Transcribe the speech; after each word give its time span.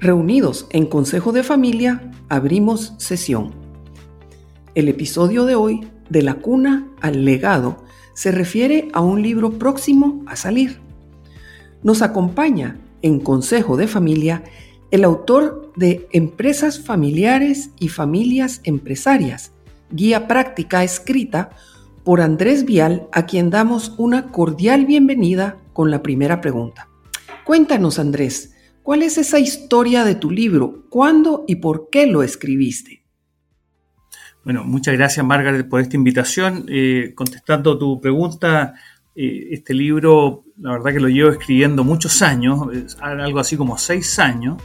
Reunidos 0.00 0.68
en 0.70 0.86
Consejo 0.86 1.32
de 1.32 1.42
Familia, 1.42 2.12
abrimos 2.28 2.94
sesión. 2.98 3.50
El 4.76 4.88
episodio 4.88 5.44
de 5.44 5.56
hoy, 5.56 5.88
De 6.08 6.22
la 6.22 6.34
cuna 6.34 6.86
al 7.00 7.24
legado, 7.24 7.84
se 8.14 8.30
refiere 8.30 8.88
a 8.92 9.00
un 9.00 9.22
libro 9.22 9.58
próximo 9.58 10.22
a 10.26 10.36
salir. 10.36 10.78
Nos 11.82 12.00
acompaña 12.00 12.78
en 13.02 13.18
Consejo 13.18 13.76
de 13.76 13.88
Familia 13.88 14.44
el 14.92 15.02
autor 15.02 15.72
de 15.74 16.06
Empresas 16.12 16.80
Familiares 16.80 17.70
y 17.80 17.88
Familias 17.88 18.60
Empresarias, 18.62 19.50
guía 19.90 20.28
práctica 20.28 20.84
escrita 20.84 21.50
por 22.04 22.20
Andrés 22.20 22.64
Vial, 22.64 23.08
a 23.10 23.26
quien 23.26 23.50
damos 23.50 23.94
una 23.98 24.30
cordial 24.30 24.86
bienvenida 24.86 25.58
con 25.72 25.90
la 25.90 26.02
primera 26.02 26.40
pregunta. 26.40 26.88
Cuéntanos, 27.44 27.98
Andrés, 27.98 28.54
¿Cuál 28.88 29.02
es 29.02 29.18
esa 29.18 29.38
historia 29.38 30.02
de 30.02 30.14
tu 30.14 30.30
libro? 30.30 30.86
¿Cuándo 30.88 31.44
y 31.46 31.56
por 31.56 31.90
qué 31.90 32.06
lo 32.06 32.22
escribiste? 32.22 33.04
Bueno, 34.42 34.64
muchas 34.64 34.94
gracias 34.94 35.26
Margaret 35.26 35.68
por 35.68 35.82
esta 35.82 35.94
invitación. 35.94 36.64
Eh, 36.70 37.12
contestando 37.14 37.76
tu 37.76 38.00
pregunta, 38.00 38.76
eh, 39.14 39.48
este 39.50 39.74
libro, 39.74 40.44
la 40.56 40.72
verdad 40.72 40.94
que 40.94 41.00
lo 41.00 41.10
llevo 41.10 41.28
escribiendo 41.28 41.84
muchos 41.84 42.22
años, 42.22 42.96
algo 43.02 43.40
así 43.40 43.58
como 43.58 43.76
seis 43.76 44.18
años, 44.18 44.56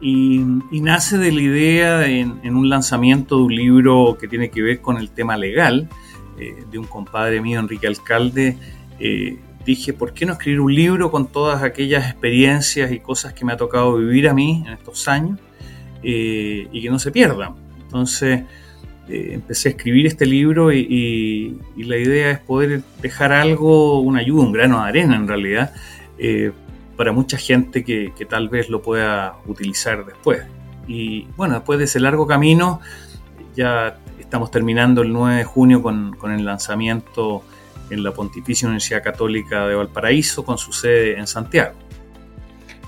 y, 0.00 0.38
nace 0.70 1.18
de 1.18 1.32
la 1.32 1.42
idea 1.42 2.06
en, 2.06 2.54
un 2.54 2.68
lanzamiento 2.68 3.38
de 3.38 3.42
un 3.42 3.56
libro 3.56 4.16
que 4.20 4.28
tiene 4.28 4.50
que 4.52 4.62
ver 4.62 4.80
con 4.82 4.98
el 4.98 5.10
tema 5.10 5.36
legal, 5.36 5.88
eh, 6.38 6.64
de 6.70 6.78
un 6.78 6.86
compadre 6.86 7.40
mío, 7.40 7.58
Enrique 7.58 7.88
Alcalde, 7.88 8.56
dije, 9.64 9.92
¿por 9.92 10.12
qué 10.12 10.26
no 10.26 10.34
escribir 10.34 10.60
un 10.60 10.74
libro 10.74 11.10
con 11.10 11.26
todas 11.26 11.62
aquellas 11.62 12.10
experiencias 12.10 12.92
y 12.92 13.00
cosas 13.00 13.32
que 13.32 13.44
me 13.44 13.52
ha 13.52 13.56
tocado 13.56 13.96
vivir 13.96 14.28
a 14.28 14.34
mí 14.34 14.62
en 14.66 14.72
estos 14.74 15.08
años 15.08 15.38
eh, 16.02 16.68
y 16.70 16.82
que 16.82 16.90
no 16.90 16.98
se 16.98 17.10
pierdan? 17.10 17.54
Entonces 17.82 18.42
eh, 19.08 19.30
empecé 19.32 19.68
a 19.68 19.72
escribir 19.72 20.06
este 20.06 20.26
libro 20.26 20.72
y, 20.72 21.58
la 21.76 21.96
idea 21.96 22.30
es 22.30 22.38
poder 22.40 22.82
dejar 23.00 23.32
algo, 23.32 24.00
una 24.00 24.20
ayuda, 24.20 24.42
un 24.42 24.52
grano 24.52 24.82
de 24.82 24.88
arena 24.88 25.16
en 25.16 25.28
realidad, 25.28 25.72
eh, 26.18 26.52
para 26.96 27.12
mucha 27.12 27.36
gente 27.36 27.84
que, 27.84 28.12
tal 28.28 28.48
vez 28.48 28.68
lo 28.68 28.82
pueda 28.82 29.36
utilizar 29.46 30.04
después. 30.06 30.42
Y 30.86 31.26
bueno, 31.36 31.54
después 31.54 31.78
de 31.78 31.86
ese 31.86 32.00
largo 32.00 32.26
camino, 32.26 32.80
ya 33.54 33.98
estamos 34.18 34.50
terminando 34.50 35.02
el 35.02 35.12
9 35.12 35.36
de 35.36 35.44
junio 35.44 35.82
con, 35.82 36.14
con 36.16 36.32
el 36.32 36.44
lanzamiento 36.44 37.42
en 37.90 38.02
la 38.02 38.12
Pontificia 38.12 38.66
Universidad 38.66 39.02
Católica 39.02 39.66
de 39.66 39.74
Valparaíso 39.74 40.44
con 40.44 40.58
su 40.58 40.72
sede 40.72 41.18
en 41.18 41.26
Santiago. 41.26 41.74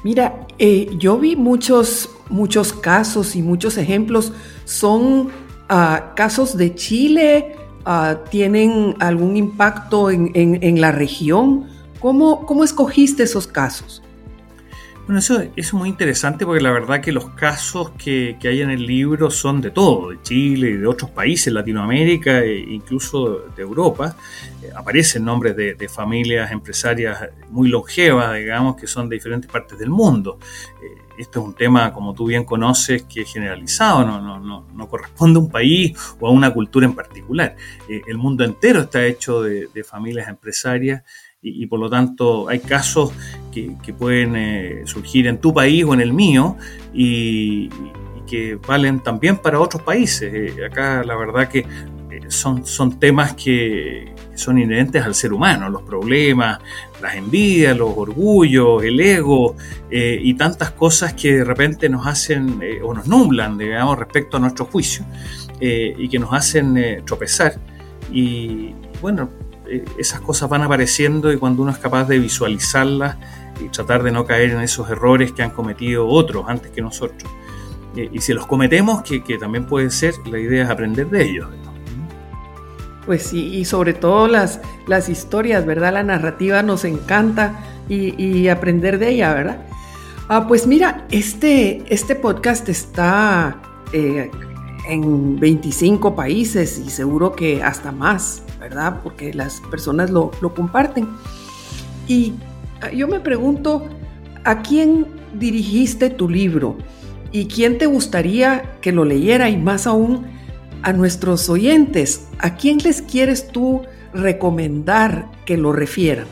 Mira, 0.03 0.47
eh, 0.59 0.89
yo 0.99 1.19
vi 1.19 1.37
muchos, 1.37 2.11
muchos 2.29 2.73
casos 2.73 3.35
y 3.35 3.43
muchos 3.43 3.77
ejemplos. 3.77 4.33
¿Son 4.65 5.31
ah, 5.69 6.13
casos 6.15 6.57
de 6.57 6.75
Chile? 6.75 7.57
Ah, 7.85 8.19
¿Tienen 8.31 8.95
algún 9.01 9.37
impacto 9.37 10.11
en, 10.11 10.81
la 10.81 10.93
región? 10.93 11.67
¿Cómo, 12.01 12.47
¿Cómo 12.47 12.63
escogiste 12.63 13.25
esos 13.25 13.47
casos? 13.47 14.03
Bueno, 15.07 15.21
eso 15.21 15.41
es 15.55 15.73
muy 15.73 15.89
interesante 15.89 16.45
porque 16.45 16.61
la 16.61 16.73
verdad 16.73 17.01
que 17.01 17.13
los 17.13 17.31
casos 17.31 17.93
que, 17.93 18.37
hay 18.43 18.61
en 18.61 18.71
el 18.71 18.85
libro 18.85 19.31
son 19.31 19.61
de 19.61 19.71
todo, 19.71 20.11
de 20.11 20.21
Chile 20.21 20.71
y 20.71 20.77
de 20.79 20.87
otros 20.89 21.13
países, 21.13 21.53
Latinoamérica 21.53 22.41
e 22.41 22.59
incluso 22.59 23.45
de 23.55 23.63
Europa. 23.63 24.17
Eh, 24.61 24.73
aparecen 24.75 25.25
nombres 25.25 25.55
de, 25.55 25.89
familias 25.89 26.51
empresarias 26.51 27.21
muy 27.51 27.69
longevas, 27.69 28.35
digamos, 28.35 28.75
que 28.75 28.89
son 28.89 29.09
de 29.09 29.15
diferentes 29.15 29.49
partes 29.49 29.79
del 29.79 29.91
mundo. 29.91 30.41
Esto 31.17 31.39
es 31.39 31.47
un 31.47 31.55
tema, 31.55 31.93
como 31.93 32.13
tú 32.13 32.27
bien 32.27 32.45
conoces, 32.45 33.05
que 33.05 33.23
es 33.23 33.33
generalizado, 33.33 34.05
no, 34.05 34.21
no, 34.21 34.67
no, 34.75 34.89
corresponde 34.89 35.39
a 35.39 35.43
un 35.43 35.51
país 35.51 35.97
o 36.19 36.27
a 36.27 36.33
una 36.33 36.53
cultura 36.53 36.85
en 36.85 36.95
particular. 36.95 37.55
Eh, 37.89 38.03
el 38.09 38.19
mundo 38.19 38.43
entero 38.43 38.81
está 38.81 39.07
hecho 39.07 39.41
de 39.41 39.85
familias 39.85 40.29
empresarias 40.29 41.05
y, 41.43 41.67
por 41.67 41.79
lo 41.79 41.89
tanto 41.89 42.49
hay 42.49 42.61
casos 42.61 43.13
que, 43.53 43.95
pueden 43.95 44.37
eh, 44.37 44.83
surgir 44.85 45.27
en 45.27 45.39
tu 45.39 45.55
país 45.55 45.85
o 45.85 45.95
en 45.95 46.01
el 46.01 46.13
mío 46.13 46.57
y, 46.93 47.71
que 48.27 48.57
valen 48.57 49.01
también 49.01 49.37
para 49.37 49.61
otros 49.61 49.83
países. 49.83 50.35
Eh, 50.35 50.65
acá 50.67 51.05
la 51.05 51.17
verdad 51.17 51.49
que 51.49 51.61
eh, 51.61 51.67
son, 52.27 52.67
son 52.67 52.99
temas 52.99 53.35
que 53.35 54.13
son 54.35 54.59
inherentes 54.59 55.05
al 55.05 55.15
ser 55.15 55.33
humano, 55.33 55.71
los 55.71 55.83
problemas, 55.83 56.59
las 57.01 57.15
envidias, 57.15 57.77
los 57.79 57.97
orgullos, 57.97 58.83
el 58.83 58.99
ego 59.01 59.55
y 59.91 60.35
tantas 60.35 60.73
cosas 60.73 61.15
que 61.15 61.37
de 61.37 61.45
repente 61.45 61.89
nos 61.89 62.07
hacen 62.07 62.61
o 62.83 62.93
nos 62.93 63.07
nublan, 63.07 63.57
digamos, 63.57 63.97
respecto 63.97 64.37
a 64.37 64.41
nuestro 64.41 64.67
juicio 64.67 65.07
y 65.59 66.07
que 66.09 66.19
nos 66.19 66.35
hacen 66.35 67.03
tropezar. 67.07 67.55
Y 68.13 68.75
bueno, 69.01 69.31
eh, 69.41 69.46
esas 69.99 70.21
cosas 70.21 70.49
van 70.49 70.63
apareciendo 70.63 71.33
y 71.33 71.37
cuando 71.37 71.63
uno 71.63 71.73
es 71.73 71.79
capaz 71.79 72.05
de 72.05 72.19
visualizarlas 72.19 73.17
y 73.61 73.69
tratar 73.69 74.03
de 74.03 74.11
no 74.11 74.25
caer 74.25 74.51
en 74.51 74.61
esos 74.61 74.89
errores 74.91 75.33
que 75.33 75.43
han 75.43 75.51
cometido 75.51 76.07
otros 76.07 76.45
antes 76.49 76.71
que 76.71 76.83
nosotros. 76.83 77.31
Eh, 77.97 78.11
y 78.13 78.21
si 78.21 78.33
los 78.35 78.47
cometemos, 78.47 79.03
que, 79.03 79.39
también 79.39 79.67
puede 79.67 79.91
ser, 79.91 80.15
la 80.27 80.39
idea 80.39 80.65
es 80.65 80.71
aprender 80.71 81.09
de 81.09 81.25
ellos. 81.25 81.49
Pues 83.07 83.23
sí, 83.23 83.55
y 83.55 83.65
sobre 83.65 83.95
todo 83.95 84.27
las, 84.29 84.61
las 84.87 85.09
historias, 85.09 85.65
¿verdad? 85.65 85.93
La 85.93 86.03
narrativa 86.03 86.63
nos 86.63 86.85
encanta 86.85 87.61
y, 87.89 88.49
aprender 88.49 88.99
de 88.99 89.11
ella, 89.11 89.33
¿verdad? 89.33 89.67
Ah, 90.29 90.47
pues 90.49 90.67
mira, 90.67 91.07
este, 91.11 91.85
este 91.89 92.17
podcast 92.17 92.69
está 92.69 93.63
eh, 93.93 94.29
en 94.89 95.39
25 95.39 96.15
países 96.15 96.81
y 96.85 96.91
seguro 96.91 97.33
que 97.33 97.63
hasta 97.63 97.93
más. 97.93 98.43
¿verdad? 98.59 99.01
Porque 99.03 99.33
las 99.33 99.61
personas 99.71 100.11
lo, 100.11 100.31
comparten. 100.55 101.09
Y 102.09 102.35
ah, 102.81 102.91
yo 102.91 103.09
me 103.09 103.21
pregunto, 103.21 103.89
¿a 104.45 104.63
quién 104.63 105.07
dirigiste 105.35 106.11
tu 106.11 106.29
libro? 106.29 106.77
¿Y 107.33 107.47
quién 107.47 107.79
te 107.79 107.87
gustaría 107.87 108.77
que 108.81 108.93
lo 108.93 109.05
leyera? 109.05 109.51
Y 109.51 109.57
más 109.57 109.87
aún, 109.87 110.27
a 110.83 110.93
nuestros 110.93 111.49
oyentes, 111.49 112.29
¿a 112.39 112.57
quién 112.57 112.79
les 112.79 113.03
quieres 113.03 113.49
tú 113.49 113.83
recomendar 114.13 115.31
que 115.45 115.57
lo 115.57 115.73
refieran? 115.73 116.27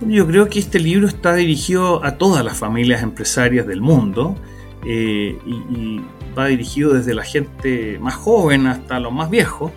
Yo 0.00 0.26
creo 0.26 0.48
que 0.48 0.58
este 0.58 0.78
libro 0.78 1.06
está 1.06 1.34
dirigido 1.34 2.04
a 2.04 2.16
todas 2.16 2.44
las 2.44 2.56
familias 2.56 3.02
empresarias 3.02 3.66
del 3.66 3.82
mundo 3.82 4.36
eh, 4.84 5.38
y, 5.44 6.00
va 6.38 6.46
dirigido 6.46 6.94
desde 6.94 7.12
la 7.12 7.24
gente 7.24 7.98
más 8.00 8.14
joven 8.14 8.68
hasta 8.68 9.00
los 9.00 9.12
más 9.12 9.30
viejos 9.30 9.72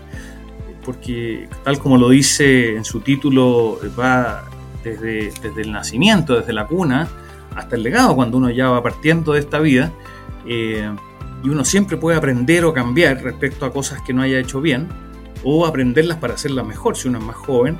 porque 0.83 1.47
tal 1.63 1.79
como 1.79 1.97
lo 1.97 2.09
dice 2.09 2.75
en 2.75 2.85
su 2.85 3.01
título, 3.01 3.79
va 3.99 4.43
desde, 4.83 5.31
desde 5.41 5.61
el 5.61 5.71
nacimiento, 5.71 6.37
desde 6.37 6.53
la 6.53 6.67
cuna, 6.67 7.07
hasta 7.55 7.75
el 7.75 7.83
legado, 7.83 8.15
cuando 8.15 8.37
uno 8.37 8.49
ya 8.49 8.69
va 8.69 8.83
partiendo 8.83 9.33
de 9.33 9.39
esta 9.39 9.59
vida, 9.59 9.91
eh, 10.47 10.89
y 11.43 11.49
uno 11.49 11.65
siempre 11.65 11.97
puede 11.97 12.17
aprender 12.17 12.65
o 12.65 12.73
cambiar 12.73 13.21
respecto 13.21 13.65
a 13.65 13.71
cosas 13.71 14.01
que 14.01 14.13
no 14.13 14.21
haya 14.21 14.39
hecho 14.39 14.61
bien, 14.61 14.89
o 15.43 15.65
aprenderlas 15.65 16.17
para 16.17 16.35
hacerlas 16.35 16.65
mejor 16.65 16.95
si 16.95 17.07
uno 17.07 17.19
es 17.19 17.25
más 17.25 17.35
joven. 17.35 17.77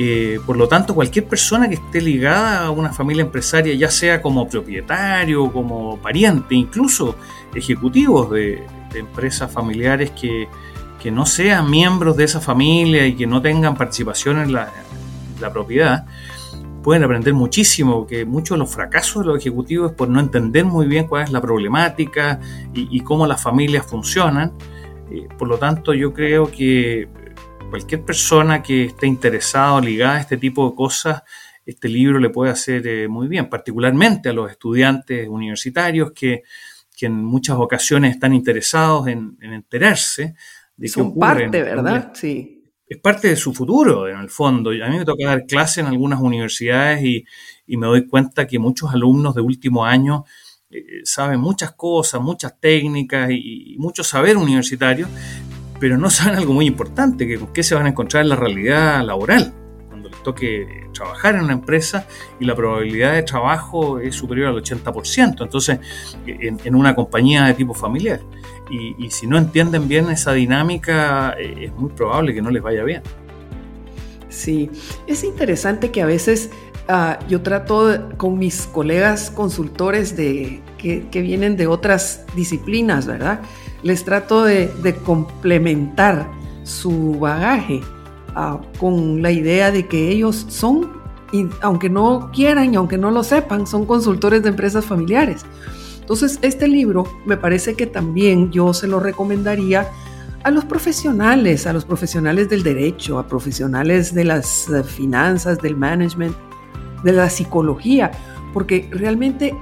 Eh, 0.00 0.38
por 0.46 0.56
lo 0.56 0.68
tanto, 0.68 0.94
cualquier 0.94 1.26
persona 1.26 1.68
que 1.68 1.74
esté 1.74 2.00
ligada 2.00 2.66
a 2.66 2.70
una 2.70 2.92
familia 2.92 3.22
empresaria, 3.22 3.74
ya 3.74 3.90
sea 3.90 4.22
como 4.22 4.48
propietario, 4.48 5.50
como 5.50 5.98
pariente, 5.98 6.54
incluso 6.54 7.16
ejecutivos 7.52 8.30
de 8.30 8.64
empresas 8.94 9.50
familiares 9.50 10.12
que, 10.12 10.48
que 10.98 11.10
no 11.10 11.26
sean 11.26 11.70
miembros 11.70 12.16
de 12.16 12.24
esa 12.24 12.40
familia 12.40 13.06
y 13.06 13.14
que 13.14 13.26
no 13.26 13.40
tengan 13.40 13.76
participación 13.76 14.38
en 14.38 14.52
la, 14.52 14.72
propiedad, 15.52 16.04
pueden 16.82 17.04
aprender 17.04 17.32
muchísimo, 17.32 18.06
que 18.06 18.24
muchos 18.24 18.56
de 18.56 18.58
los 18.58 18.74
fracasos 18.74 19.22
de 19.22 19.28
los 19.28 19.38
ejecutivos 19.38 19.92
es 19.92 19.96
por 19.96 20.08
no 20.08 20.18
entender 20.18 20.64
muy 20.64 20.86
bien 20.86 21.06
cuál 21.06 21.24
es 21.24 21.30
la 21.30 21.40
problemática 21.40 22.40
y, 22.74 23.00
cómo 23.00 23.26
las 23.26 23.40
familias 23.40 23.86
funcionan. 23.86 24.52
Eh, 25.10 25.28
por 25.38 25.48
lo 25.48 25.58
tanto, 25.58 25.94
yo 25.94 26.12
creo 26.12 26.50
que 26.50 27.08
cualquier 27.70 28.04
persona 28.04 28.62
que 28.62 28.86
esté 28.86 29.06
interesada 29.06 29.74
o 29.74 29.80
ligada 29.80 30.16
a 30.16 30.20
este 30.20 30.36
tipo 30.36 30.68
de 30.68 30.76
cosas, 30.76 31.22
este 31.64 31.88
libro 31.88 32.18
le 32.18 32.30
puede 32.30 32.50
hacer 32.50 32.86
eh, 32.86 33.08
muy 33.08 33.28
bien, 33.28 33.48
particularmente 33.48 34.28
a 34.30 34.32
los 34.32 34.50
estudiantes 34.50 35.28
universitarios 35.28 36.12
que, 36.12 36.42
en 37.00 37.24
muchas 37.24 37.56
ocasiones 37.56 38.12
están 38.12 38.34
interesados 38.34 39.06
en 39.06 39.36
enterarse 39.40 40.34
son 40.86 41.18
parte, 41.18 41.62
¿verdad? 41.62 42.12
Sí. 42.14 42.54
Es 42.86 42.98
parte 42.98 43.28
de 43.28 43.36
su 43.36 43.52
futuro, 43.52 44.08
en 44.08 44.18
el 44.18 44.30
fondo. 44.30 44.70
A 44.70 44.88
mí 44.88 44.98
me 44.98 45.04
toca 45.04 45.26
dar 45.26 45.44
clase 45.44 45.80
en 45.80 45.86
algunas 45.86 46.20
universidades 46.20 47.02
y, 47.04 47.24
me 47.76 47.86
doy 47.86 48.06
cuenta 48.06 48.46
que 48.46 48.58
muchos 48.58 48.94
alumnos 48.94 49.34
de 49.34 49.42
último 49.42 49.84
año 49.84 50.24
eh, 50.70 51.00
saben 51.04 51.40
muchas 51.40 51.72
cosas, 51.72 52.20
muchas 52.22 52.58
técnicas 52.58 53.30
y, 53.30 53.76
mucho 53.78 54.04
saber 54.04 54.36
universitario, 54.36 55.06
pero 55.80 55.96
no 55.98 56.10
saben 56.10 56.36
algo 56.36 56.52
muy 56.52 56.66
importante, 56.66 57.26
que 57.26 57.38
con 57.38 57.52
qué 57.52 57.62
se 57.62 57.74
van 57.74 57.86
a 57.86 57.90
encontrar 57.90 58.22
en 58.22 58.30
la 58.30 58.36
realidad 58.36 59.02
laboral 59.04 59.52
cuando 59.88 60.10
toque 60.10 60.86
trabajar 60.92 61.36
en 61.36 61.42
una 61.42 61.54
empresa 61.54 62.06
y 62.38 62.44
la 62.44 62.54
probabilidad 62.54 63.14
de 63.14 63.22
trabajo 63.22 63.98
es 63.98 64.14
superior 64.14 64.48
al 64.48 64.62
80%, 64.62 65.42
entonces 65.42 65.78
en, 66.26 66.74
una 66.74 66.94
compañía 66.94 67.44
de 67.46 67.54
tipo 67.54 67.74
familiar. 67.74 68.20
Y, 68.70 69.10
si 69.10 69.26
no 69.26 69.38
entienden 69.38 69.88
bien 69.88 70.10
esa 70.10 70.32
dinámica, 70.32 71.34
eh, 71.38 71.64
es 71.64 71.72
muy 71.72 71.90
probable 71.90 72.34
que 72.34 72.42
no 72.42 72.50
les 72.50 72.62
vaya 72.62 72.84
bien. 72.84 73.02
Sí, 74.28 74.70
es 75.06 75.24
interesante 75.24 75.90
que 75.90 76.02
a 76.02 76.06
veces 76.06 76.50
ah, 76.86 77.18
yo 77.28 77.40
trato 77.40 78.10
con 78.18 78.38
mis 78.38 78.66
colegas 78.66 79.30
consultores 79.30 80.16
de, 80.16 80.60
que, 80.76 81.22
vienen 81.22 81.56
de 81.56 81.66
otras 81.66 82.24
disciplinas, 82.36 83.06
¿verdad? 83.06 83.40
Les 83.82 84.04
trato 84.04 84.44
de, 84.44 84.70
complementar 85.04 86.30
su 86.64 87.18
bagaje 87.18 87.80
ah, 88.34 88.60
con 88.78 89.22
la 89.22 89.30
idea 89.30 89.70
de 89.70 89.86
que 89.86 90.10
ellos 90.10 90.46
son, 90.48 90.92
aunque 91.62 91.88
no 91.88 92.30
quieran 92.32 92.74
y 92.74 92.76
aunque 92.76 92.98
no 92.98 93.10
lo 93.10 93.22
sepan, 93.22 93.66
son 93.66 93.86
consultores 93.86 94.42
de 94.42 94.50
empresas 94.50 94.84
familiares. 94.84 95.44
Entonces, 96.00 96.38
este 96.40 96.68
libro 96.68 97.04
me 97.26 97.36
parece 97.36 97.74
que 97.74 97.86
también 97.86 98.50
yo 98.50 98.72
se 98.72 98.86
lo 98.86 98.98
recomendaría 98.98 99.90
a 100.42 100.50
los 100.50 100.64
profesionales, 100.64 101.66
a 101.66 101.72
los 101.72 101.84
profesionales 101.84 102.48
del 102.48 102.62
derecho, 102.62 103.18
a 103.18 103.26
profesionales 103.26 104.14
de 104.14 104.24
las 104.24 104.68
eh, 104.70 104.82
finanzas, 104.82 105.58
del 105.58 105.76
management, 105.76 106.34
de 107.02 107.12
la 107.12 107.28
psicología, 107.28 108.10
porque 108.54 108.88
realmente 108.90 109.54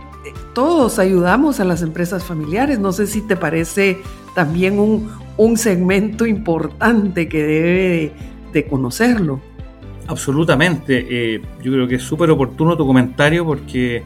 todos 0.54 0.98
ayudamos 0.98 1.60
a 1.60 1.64
las 1.64 1.82
empresas 1.82 2.24
familiares. 2.24 2.78
No 2.78 2.92
sé 2.92 3.06
si 3.06 3.20
te 3.20 3.36
parece 3.36 3.98
también 4.34 4.78
un, 4.78 5.56
segmento 5.56 6.26
importante 6.26 7.28
que 7.28 7.42
debe 7.42 8.12
de, 8.52 8.66
conocerlo. 8.66 9.40
Absolutamente. 10.06 11.06
Eh, 11.08 11.42
yo 11.62 11.72
creo 11.72 11.88
que 11.88 11.96
es 11.96 12.02
súper 12.02 12.30
oportuno 12.30 12.76
tu 12.76 12.86
comentario 12.86 13.44
porque 13.44 14.02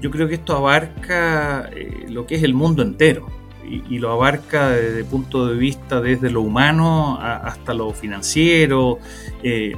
yo 0.00 0.10
creo 0.10 0.26
que 0.26 0.34
esto 0.34 0.56
abarca 0.56 1.70
lo 2.08 2.26
que 2.26 2.34
es 2.34 2.42
el 2.42 2.54
mundo 2.54 2.82
entero 2.82 3.28
y, 3.68 3.98
lo 3.98 4.12
abarca 4.12 4.70
desde 4.70 5.00
el 5.00 5.04
punto 5.06 5.46
de 5.46 5.56
vista 5.56 6.00
desde 6.00 6.30
lo 6.30 6.42
humano 6.42 7.18
hasta 7.20 7.74
lo 7.74 7.92
financiero, 7.92 8.98
eh, 9.42 9.74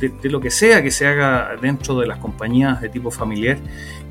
de, 0.00 0.30
lo 0.30 0.40
que 0.40 0.50
sea 0.50 0.82
que 0.82 0.90
se 0.90 1.06
haga 1.06 1.50
dentro 1.60 1.98
de 1.98 2.06
las 2.06 2.18
compañías 2.18 2.80
de 2.80 2.88
tipo 2.88 3.10
familiar 3.10 3.58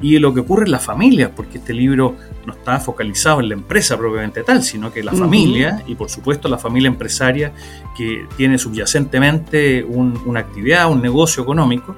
y 0.02 0.14
de 0.14 0.20
lo 0.20 0.34
que 0.34 0.42
ocurre 0.42 0.66
en 0.66 0.72
las 0.72 0.86
familias, 0.86 1.32
porque 1.36 1.58
este 1.58 1.74
libro 1.74 2.16
no 2.46 2.54
está 2.54 2.80
focalizado 2.80 3.40
en 3.42 3.50
la 3.50 3.56
empresa 3.56 3.98
propiamente 3.98 4.44
tal, 4.44 4.64
sino 4.64 4.94
que 4.94 5.04
la 5.04 5.14
familia 5.14 5.84
y 5.88 5.96
por 5.96 6.10
supuesto 6.10 6.48
la 6.48 6.58
familia 6.58 6.88
empresaria 6.88 7.52
que 7.98 8.26
tiene 8.38 8.58
subyacentemente 8.58 9.84
una 9.84 10.40
actividad, 10.40 10.90
un 10.90 11.02
negocio 11.02 11.44
económico 11.44 11.96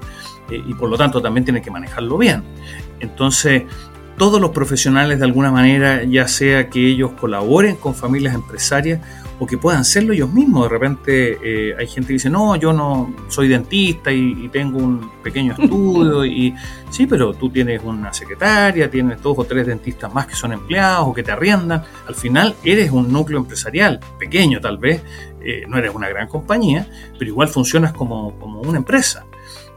eh, 0.49 0.61
y 0.65 0.73
por 0.73 0.89
lo 0.89 0.97
tanto 0.97 1.21
también 1.21 1.43
tiene 1.43 1.61
que 1.61 1.69
manejarlo 1.69 2.17
bien. 2.17 2.43
Entonces, 2.99 3.63
todos 4.17 4.39
los 4.39 4.51
profesionales 4.51 5.19
de 5.19 5.25
alguna 5.25 5.51
manera, 5.51 6.03
ya 6.03 6.27
sea 6.27 6.69
que 6.69 6.87
ellos 6.87 7.11
colaboren 7.19 7.75
con 7.75 7.95
familias 7.95 8.35
empresarias 8.35 8.99
o 9.41 9.47
que 9.47 9.57
puedan 9.57 9.83
serlo 9.83 10.13
ellos 10.13 10.31
mismos. 10.31 10.65
De 10.65 10.69
repente 10.69 11.37
eh, 11.43 11.75
hay 11.75 11.87
gente 11.87 12.09
que 12.09 12.13
dice, 12.13 12.29
no, 12.29 12.55
yo 12.57 12.71
no 12.73 13.11
soy 13.27 13.47
dentista 13.47 14.11
y, 14.11 14.47
tengo 14.49 14.77
un 14.77 15.09
pequeño 15.23 15.53
estudio. 15.59 16.23
y 16.23 16.53
sí, 16.91 17.07
pero 17.07 17.33
tú 17.33 17.49
tienes 17.49 17.81
una 17.83 18.13
secretaria, 18.13 18.89
tienes 18.91 19.19
dos 19.19 19.39
o 19.39 19.43
tres 19.43 19.65
dentistas 19.65 20.13
más 20.13 20.27
que 20.27 20.35
son 20.35 20.53
empleados 20.53 21.07
o 21.07 21.13
que 21.13 21.23
te 21.23 21.31
arriendan. 21.31 21.83
Al 22.07 22.13
final 22.13 22.55
eres 22.63 22.91
un 22.91 23.11
núcleo 23.11 23.39
empresarial, 23.39 23.99
pequeño 24.19 24.61
tal 24.61 24.77
vez, 24.77 25.01
eh, 25.41 25.63
no 25.67 25.79
eres 25.79 25.95
una 25.95 26.07
gran 26.07 26.27
compañía, 26.27 26.87
pero 27.17 27.31
igual 27.31 27.47
funcionas 27.47 27.93
como, 27.93 28.37
como 28.37 28.61
una 28.61 28.77
empresa 28.77 29.25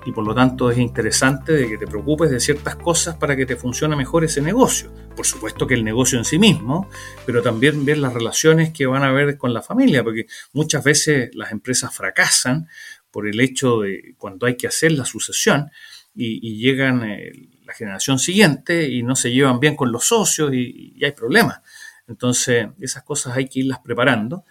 y 0.07 0.13
por 0.13 0.27
lo 0.27 0.35
tanto 0.35 0.71
es 0.71 0.79
interesante 0.79 1.53
de 1.53 1.69
que 1.69 1.79
te 1.79 1.87
preocupes 1.87 2.31
de 2.31 2.41
ciertas 2.41 2.77
cosas 2.77 3.17
para 3.17 3.37
que 3.37 3.47
te 3.47 3.57
funcione 3.57 3.97
mejor 3.97 4.25
ese 4.25 4.41
negocio. 4.41 4.93
Por 5.17 5.27
supuesto 5.27 5.67
que 5.67 5.75
el 5.75 5.85
negocio 5.85 6.19
en 6.19 6.25
sí 6.25 6.39
mismo, 6.39 6.89
pero 7.27 7.43
también 7.43 7.85
ver 7.85 7.99
las 7.99 8.13
relaciones 8.13 8.73
que 8.73 8.87
van 8.87 9.03
a 9.03 9.09
haber 9.09 9.39
con 9.39 9.55
la 9.55 9.63
familia, 9.63 10.05
porque 10.05 10.27
muchas 10.53 10.85
veces 10.85 11.35
las 11.35 11.53
empresas 11.53 11.95
fracasan 11.95 12.69
por 13.11 13.27
el 13.29 13.41
hecho 13.41 13.81
de 13.81 14.15
cuando 14.19 14.47
hay 14.47 14.57
que 14.57 14.67
hacer 14.67 14.93
la 14.93 15.05
sucesión 15.05 15.71
y, 16.15 16.59
llegan 16.59 17.05
eh, 17.05 17.33
la 17.65 17.73
generación 17.73 18.19
siguiente 18.19 18.89
y 18.89 19.03
no 19.03 19.17
se 19.17 19.33
llevan 19.33 19.59
bien 19.59 19.77
con 19.77 19.91
los 19.91 20.07
socios 20.07 20.53
y 20.53 21.03
hay 21.05 21.13
problemas. 21.13 21.61
Entonces 22.07 22.69
esas 22.81 23.03
cosas 23.03 23.37
hay 23.37 23.49
que 23.49 23.61
irlas 23.61 23.79
preparando 23.79 24.45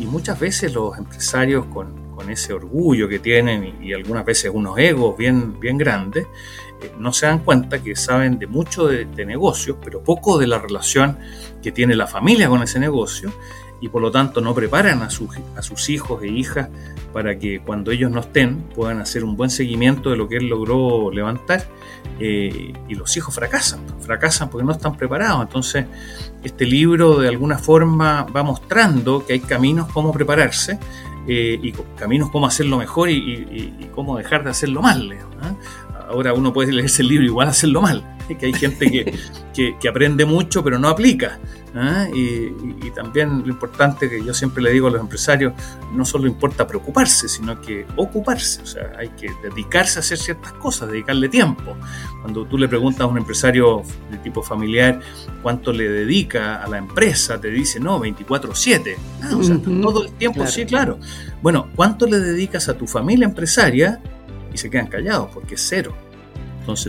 y, 0.00 0.04
muchas 0.04 0.38
veces 0.38 0.74
los 0.74 0.98
empresarios 0.98 1.66
con, 1.66 1.99
ese 2.28 2.52
orgullo 2.52 3.08
que 3.08 3.18
tienen 3.18 3.76
y, 3.80 3.92
algunas 3.94 4.24
veces 4.24 4.50
unos 4.52 4.76
egos 4.78 5.16
bien, 5.16 5.58
bien 5.58 5.78
grandes, 5.78 6.26
eh, 6.82 6.92
no 6.98 7.12
se 7.12 7.26
dan 7.26 7.38
cuenta 7.38 7.82
que 7.82 7.96
saben 7.96 8.38
de 8.38 8.46
mucho 8.46 8.86
de, 8.86 9.06
de 9.06 9.24
negocios, 9.24 9.78
pero 9.82 10.02
poco 10.02 10.38
de 10.38 10.46
la 10.46 10.58
relación 10.58 11.16
que 11.62 11.72
tiene 11.72 11.94
la 11.94 12.06
familia 12.06 12.48
con 12.48 12.62
ese 12.62 12.78
negocio 12.78 13.32
y 13.80 13.88
por 13.88 14.02
lo 14.02 14.10
tanto 14.10 14.40
no 14.40 14.54
preparan 14.54 15.02
a, 15.02 15.06
a 15.06 15.62
sus 15.62 15.88
hijos 15.88 16.22
e 16.22 16.28
hijas 16.28 16.68
para 17.12 17.38
que 17.38 17.60
cuando 17.60 17.90
ellos 17.90 18.10
no 18.10 18.20
estén 18.20 18.62
puedan 18.74 19.00
hacer 19.00 19.24
un 19.24 19.36
buen 19.36 19.50
seguimiento 19.50 20.10
de 20.10 20.16
lo 20.16 20.28
que 20.28 20.36
él 20.36 20.48
logró 20.48 21.10
levantar 21.10 21.64
eh, 22.18 22.72
y 22.88 22.94
los 22.94 23.16
hijos 23.16 23.34
fracasan, 23.34 23.80
fracasan 24.00 24.50
porque 24.50 24.64
no 24.64 24.72
están 24.72 24.96
preparados. 24.96 25.42
Entonces 25.42 25.86
este 26.44 26.66
libro 26.66 27.18
de 27.18 27.28
alguna 27.28 27.58
forma 27.58 28.24
va 28.24 28.42
mostrando 28.42 29.24
que 29.24 29.34
hay 29.34 29.40
caminos 29.40 29.90
cómo 29.92 30.12
prepararse 30.12 30.78
eh, 31.26 31.58
y 31.62 31.72
caminos 31.96 32.30
cómo 32.30 32.46
hacerlo 32.46 32.78
mejor 32.78 33.10
y, 33.10 33.88
cómo 33.94 34.16
dejar 34.16 34.44
de 34.44 34.50
hacerlo 34.50 34.82
mal. 34.82 35.16
Ahora 36.08 36.34
uno 36.34 36.52
puede 36.52 36.72
leerse 36.72 37.02
el 37.02 37.08
libro 37.08 37.24
y 37.24 37.28
igual 37.28 37.48
hacerlo 37.48 37.82
mal, 37.82 38.04
que 38.38 38.46
hay 38.46 38.52
gente 38.52 38.90
que, 39.52 39.76
que 39.78 39.88
aprende 39.88 40.24
mucho 40.24 40.64
pero 40.64 40.78
no 40.78 40.88
aplica. 40.88 41.38
¿Ah? 41.74 42.06
Y, 42.12 42.50
también 42.94 43.42
lo 43.42 43.48
importante 43.48 44.10
que 44.10 44.22
yo 44.24 44.34
siempre 44.34 44.62
le 44.62 44.72
digo 44.72 44.88
a 44.88 44.90
los 44.90 45.00
empresarios, 45.00 45.52
no 45.92 46.04
solo 46.04 46.26
importa 46.26 46.66
preocuparse, 46.66 47.28
sino 47.28 47.60
que 47.60 47.86
ocuparse, 47.96 48.62
o 48.62 48.66
sea, 48.66 48.92
hay 48.98 49.10
que 49.10 49.30
dedicarse 49.42 49.98
a 49.98 50.00
hacer 50.00 50.18
ciertas 50.18 50.52
cosas, 50.54 50.90
dedicarle 50.90 51.28
tiempo. 51.28 51.76
Cuando 52.20 52.44
tú 52.46 52.58
le 52.58 52.68
preguntas 52.68 53.02
a 53.02 53.06
un 53.06 53.16
empresario 53.16 53.82
de 54.10 54.18
tipo 54.18 54.42
familiar 54.42 55.00
cuánto 55.42 55.72
le 55.72 55.88
dedica 55.88 56.62
a 56.62 56.68
la 56.68 56.78
empresa, 56.78 57.40
te 57.40 57.48
dice, 57.48 57.78
no, 57.78 58.00
24/7, 58.00 58.96
ah, 59.22 59.36
o 59.36 59.42
sea, 59.42 59.56
todo 59.58 60.04
el 60.04 60.12
tiempo, 60.12 60.46
sí, 60.46 60.66
claro. 60.66 60.98
Bueno, 61.40 61.68
¿cuánto 61.76 62.06
le 62.06 62.18
dedicas 62.18 62.68
a 62.68 62.74
tu 62.74 62.86
familia 62.86 63.24
empresaria? 63.26 64.00
Y 64.52 64.58
se 64.58 64.68
quedan 64.68 64.88
callados 64.88 65.30
porque 65.32 65.54
es 65.54 65.64
cero 65.66 65.94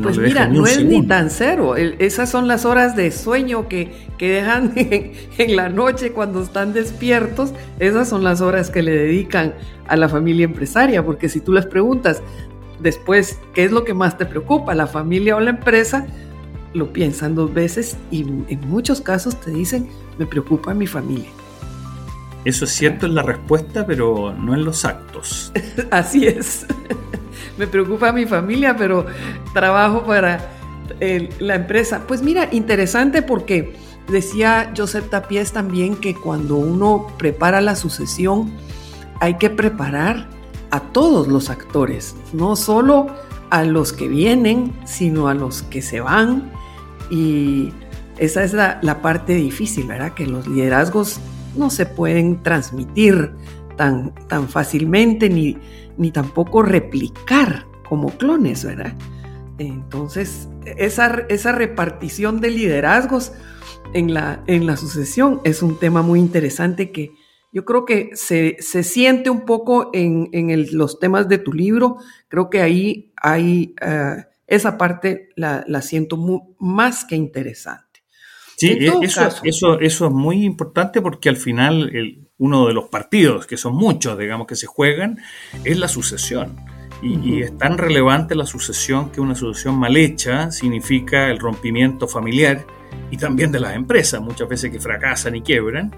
pues 0.02 0.18
mira, 0.18 0.48
no 0.48 0.66
es 0.66 0.84
ni 0.84 1.06
tan 1.06 1.30
cero. 1.30 1.76
esas 1.76 2.30
son 2.30 2.48
las 2.48 2.66
horas 2.66 2.96
de 2.96 3.12
sueño 3.12 3.68
que, 3.68 4.10
dejan 4.20 4.74
en, 4.76 5.56
la 5.56 5.70
noche 5.70 6.12
cuando 6.12 6.44
están 6.44 6.74
despiertos. 6.74 7.54
Esas 7.80 8.08
son 8.10 8.24
las 8.24 8.42
horas 8.42 8.70
que 8.70 8.84
le 8.84 8.92
dedican 8.92 9.54
a 9.88 9.96
la 9.96 10.10
familia 10.10 10.46
empresaria. 10.46 11.04
Porque 11.04 11.30
si 11.30 11.42
tú 11.42 11.54
les 11.54 11.66
preguntas 11.66 12.22
después 12.80 13.40
qué 13.54 13.66
es 13.66 13.72
lo 13.72 13.84
que 13.84 13.94
más 13.94 14.18
te 14.18 14.26
preocupa, 14.26 14.76
la 14.76 14.88
familia 14.88 15.36
o 15.36 15.40
la 15.40 15.52
empresa, 15.52 16.06
lo 16.74 16.94
piensan 16.94 17.36
dos 17.36 17.54
veces 17.54 17.98
y 18.12 18.22
en 18.22 18.60
muchos 18.68 19.02
casos 19.02 19.40
te 19.40 19.52
dicen, 19.52 19.90
me 20.18 20.26
preocupa 20.26 20.74
mi 20.74 20.88
familia. 20.88 21.30
Eso 22.44 22.66
es 22.66 22.72
cierto 22.72 23.06
en 23.06 23.16
la 23.16 23.24
respuesta, 23.24 23.86
pero 23.86 24.34
no 24.34 24.54
en 24.54 24.64
los 24.64 24.86
actos. 24.86 25.52
Así 25.92 26.28
es 26.28 26.66
me 27.58 27.68
preocupa 27.68 28.12
mi 28.12 28.26
familia, 28.26 28.76
pero 28.76 29.06
trabajo 29.54 30.04
para 30.04 30.50
la 31.40 31.56
empresa. 31.56 32.04
Pues 32.08 32.22
mira, 32.22 32.50
interesante 32.52 33.22
porque 33.22 33.76
decía 34.08 34.74
Joseph 34.76 35.10
Tapies 35.10 35.52
también 35.52 35.96
que 35.96 36.16
cuando 36.16 36.56
uno 36.58 37.08
prepara 37.18 37.62
la 37.62 37.76
sucesión, 37.76 38.52
hay 39.20 39.38
que 39.38 39.50
preparar 39.50 40.28
a 40.72 40.80
todos 40.80 41.28
los 41.28 41.50
actores, 41.50 42.16
no 42.34 42.56
solo 42.56 43.08
a 43.50 43.64
los 43.64 43.94
que 43.94 44.08
vienen, 44.08 44.74
sino 44.86 45.28
a 45.28 45.34
los 45.34 45.64
que 45.64 45.82
se 45.82 46.02
van. 46.02 46.52
Y 47.10 47.74
esa 48.18 48.44
es 48.44 48.54
la, 48.54 48.80
la 48.82 49.02
parte 49.02 49.36
difícil, 49.36 49.88
¿verdad? 49.88 50.14
Que 50.14 50.26
los 50.26 50.48
liderazgos 50.48 51.20
no 51.56 51.70
se 51.70 51.86
pueden 51.86 52.42
transmitir 52.44 53.32
tan, 53.78 54.14
tan 54.28 54.48
fácilmente 54.48 55.30
ni, 55.30 55.58
ni 55.98 56.12
tampoco 56.12 56.62
replicar 56.62 57.66
como 57.88 58.10
clones, 58.12 58.64
¿verdad? 58.66 58.94
Entonces, 59.58 60.50
esa, 60.66 61.26
esa 61.30 61.52
repartición 61.52 62.42
de 62.42 62.52
liderazgos 62.52 63.34
en 63.94 64.14
la, 64.14 64.44
en 64.48 64.66
la 64.66 64.78
sucesión 64.78 65.42
es 65.44 65.62
un 65.62 65.78
tema 65.78 66.02
muy 66.02 66.20
interesante 66.20 66.92
que 66.92 67.12
yo 67.54 67.66
creo 67.66 67.86
que 67.86 68.12
se, 68.14 68.58
siente 68.62 69.30
un 69.30 69.46
poco 69.46 69.90
en, 69.94 70.30
los 70.72 71.00
temas 71.00 71.28
de 71.28 71.38
tu 71.38 71.52
libro. 71.52 71.98
Creo 72.30 72.50
que 72.50 72.62
ahí 72.62 73.12
hay 73.18 73.76
eh, 73.82 74.24
esa 74.48 74.78
parte 74.78 75.30
la, 75.36 75.82
siento 75.82 76.18
más 76.60 77.04
que 77.04 77.16
interesante. 77.16 77.91
Sí, 78.62 78.78
eso, 79.02 79.24
eso, 79.44 79.80
eso 79.80 80.06
es 80.06 80.12
muy 80.12 80.44
importante 80.44 81.02
porque 81.02 81.30
al 81.30 81.38
final 81.38 81.90
el, 81.96 82.28
uno 82.42 82.68
de 82.68 82.74
los 82.74 82.86
partidos, 82.90 83.46
que 83.46 83.56
son 83.56 83.76
muchos, 83.76 84.18
digamos, 84.18 84.48
que 84.48 84.56
se 84.56 84.66
juegan, 84.66 85.20
es 85.64 85.78
la 85.78 85.88
sucesión. 85.88 86.56
Y, 87.04 87.42
es 87.42 87.58
tan 87.58 87.80
relevante 87.80 88.36
la 88.36 88.46
sucesión 88.46 89.12
que 89.12 89.22
una 89.22 89.34
sucesión 89.34 89.76
mal 89.76 89.98
hecha 89.98 90.52
significa 90.52 91.30
el 91.30 91.40
rompimiento 91.40 92.08
familiar 92.08 92.64
y 93.10 93.18
también 93.18 93.52
de 93.52 93.60
las 93.60 93.76
empresas, 93.76 94.22
muchas 94.22 94.48
veces 94.48 94.72
que 94.72 94.80
fracasan 94.80 95.36
y 95.36 95.42
quiebran. 95.42 95.96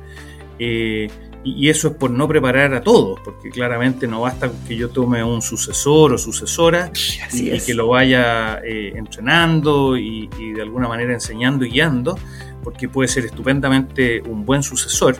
Eh, 0.59 1.09
y, 1.45 1.69
eso 1.69 1.89
es 1.89 1.95
por 1.95 2.11
no 2.11 2.27
preparar 2.27 2.73
a 2.73 2.81
todos, 2.81 3.19
porque 3.21 3.49
claramente 3.49 4.07
no 4.07 4.21
basta 4.21 4.49
que 4.65 4.77
yo 4.77 4.89
tome 4.89 5.23
un 5.23 5.41
sucesor 5.41 6.13
o 6.13 6.17
sucesora 6.17 6.91
y, 7.33 7.59
que 7.59 7.73
lo 7.73 7.87
vaya 7.87 8.59
eh, 8.59 8.93
entrenando 8.95 9.97
y 9.97 10.27
de 10.27 10.61
alguna 10.61 10.87
manera 10.87 11.13
enseñando 11.13 11.65
y 11.65 11.71
guiando, 11.71 12.17
porque 12.63 12.87
puede 12.87 13.07
ser 13.07 13.25
estupendamente 13.25 14.21
un 14.21 14.45
buen 14.45 14.63
sucesor, 14.63 15.17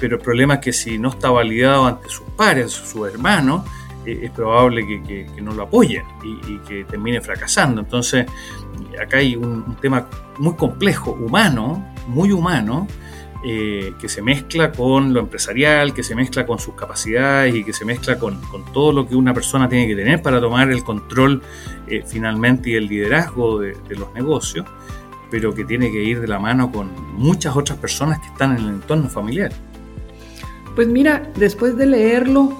pero 0.00 0.16
el 0.16 0.22
problema 0.22 0.54
es 0.54 0.60
que 0.60 0.72
si 0.72 0.98
no 0.98 1.10
está 1.10 1.30
validado 1.30 1.86
ante 1.86 2.08
sus 2.08 2.28
pares, 2.36 2.72
sus 2.72 3.08
hermanos, 3.08 3.62
eh, 4.06 4.20
es 4.24 4.30
probable 4.30 4.84
que, 4.86 5.26
no 5.40 5.52
lo 5.52 5.62
apoyen 5.62 6.04
y, 6.22 6.58
que 6.58 6.84
termine 6.84 7.20
fracasando. 7.20 7.80
Entonces, 7.80 8.26
acá 9.00 9.18
hay 9.18 9.36
un, 9.36 9.76
tema 9.80 10.08
muy 10.38 10.54
complejo, 10.54 11.12
humano, 11.12 11.86
muy 12.08 12.32
humano, 12.32 12.86
eh, 13.46 13.92
que 14.00 14.08
se 14.08 14.22
mezcla 14.22 14.72
con 14.72 15.12
lo 15.12 15.20
empresarial, 15.20 15.92
que 15.92 16.02
se 16.02 16.14
mezcla 16.14 16.46
con 16.46 16.58
sus 16.58 16.74
capacidades 16.74 17.54
y 17.54 17.62
que 17.62 17.74
se 17.74 17.84
mezcla 17.84 18.18
con, 18.18 18.40
todo 18.72 18.92
lo 18.92 19.06
que 19.06 19.14
una 19.14 19.34
persona 19.34 19.68
tiene 19.68 19.86
que 19.86 19.94
tener 19.94 20.22
para 20.22 20.40
tomar 20.40 20.70
el 20.70 20.82
control 20.82 21.42
eh, 21.86 22.02
finalmente 22.06 22.70
y 22.70 22.74
el 22.74 22.88
liderazgo 22.88 23.58
de, 23.58 23.76
de 23.88 23.96
los 23.96 24.12
negocios, 24.14 24.66
pero 25.34 25.52
que 25.52 25.64
tiene 25.64 25.90
que 25.90 26.00
ir 26.00 26.20
de 26.20 26.28
la 26.28 26.38
mano 26.38 26.70
con 26.70 26.92
muchas 27.16 27.56
otras 27.56 27.76
personas 27.76 28.20
que 28.20 28.28
están 28.28 28.56
en 28.56 28.58
el 28.58 28.68
entorno 28.74 29.08
familiar. 29.08 29.50
Pues 30.76 30.86
mira, 30.86 31.28
después 31.34 31.76
de 31.76 31.86
leerlo, 31.86 32.56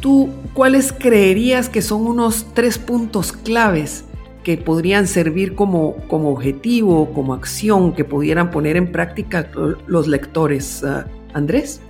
¿tú 0.00 0.28
cuáles 0.52 0.92
creerías 0.92 1.70
que 1.70 1.80
son 1.80 2.06
unos 2.06 2.52
tres 2.52 2.76
puntos 2.76 3.32
claves 3.32 4.04
que 4.44 4.58
podrían 4.58 5.06
servir 5.06 5.54
como, 5.54 5.96
como 6.06 6.28
objetivo, 6.28 7.14
como 7.14 7.32
acción, 7.32 7.94
que 7.94 8.04
pudieran 8.04 8.50
poner 8.50 8.76
en 8.76 8.92
práctica 8.92 9.50
los 9.86 10.06
lectores? 10.06 10.84
Ah, 10.84 11.06
Andrés. 11.32 11.80